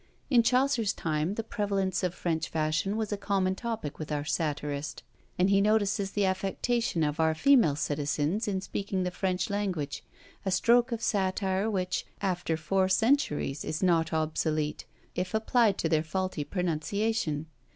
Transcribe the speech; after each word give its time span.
In 0.31 0.41
Chaucer's 0.41 0.93
time, 0.93 1.35
the 1.35 1.43
prevalence 1.43 2.01
of 2.01 2.15
French 2.15 2.49
fashions 2.49 2.95
was 2.95 3.11
a 3.11 3.17
common 3.17 3.53
topic 3.53 3.99
with 3.99 4.11
our 4.11 4.25
satirist; 4.25 5.03
and 5.37 5.51
he 5.51 5.61
notices 5.61 6.09
the 6.13 6.25
affectation 6.25 7.03
of 7.03 7.19
our 7.19 7.35
female 7.35 7.75
citizens 7.75 8.47
in 8.47 8.61
speaking 8.61 9.03
the 9.03 9.11
French 9.11 9.51
language, 9.51 10.03
a 10.43 10.49
stroke 10.49 10.91
of 10.91 11.03
satire 11.03 11.69
which, 11.69 12.07
after 12.19 12.57
four 12.57 12.89
centuries, 12.89 13.63
is 13.63 13.83
not 13.83 14.11
obsolete, 14.11 14.85
if 15.13 15.35
applied 15.35 15.77
to 15.77 15.87
their 15.87 16.01
faulty 16.01 16.43
pronunciation. 16.43 17.45